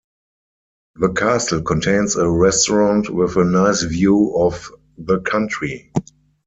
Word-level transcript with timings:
The 0.95 1.09
castle 1.13 1.61
contains 1.61 2.15
a 2.15 2.27
restaurant 2.27 3.07
with 3.11 3.37
a 3.37 3.43
nice 3.43 3.83
view 3.83 4.33
of 4.35 4.71
the 4.97 5.19
country. 5.19 5.91